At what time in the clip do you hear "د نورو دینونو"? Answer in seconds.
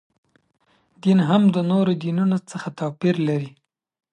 1.55-2.37